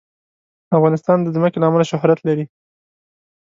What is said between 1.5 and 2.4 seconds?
له امله شهرت